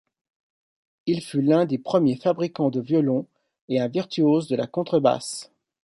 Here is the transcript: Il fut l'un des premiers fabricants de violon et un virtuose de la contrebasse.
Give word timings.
Il 1.05 1.23
fut 1.23 1.43
l'un 1.43 1.67
des 1.67 1.77
premiers 1.77 2.15
fabricants 2.15 2.71
de 2.71 2.81
violon 2.81 3.27
et 3.69 3.79
un 3.79 3.87
virtuose 3.87 4.47
de 4.47 4.55
la 4.55 4.65
contrebasse. 4.65 5.51